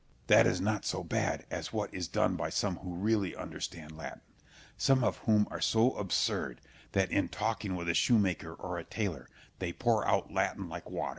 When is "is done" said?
1.93-2.35